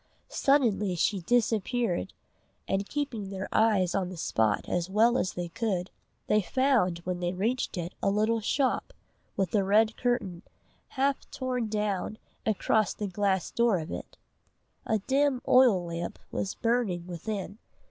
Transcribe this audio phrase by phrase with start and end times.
[0.29, 2.13] Suddenly she disappeared,
[2.67, 5.91] and keeping their eyes on the spot as well as they could,
[6.25, 8.93] they found when they reached it a little shop,
[9.37, 10.41] with a red curtain,
[10.97, 12.17] half torn down,
[12.47, 14.17] across the glass door of it.
[14.87, 17.59] A dim oil lamp was burning within.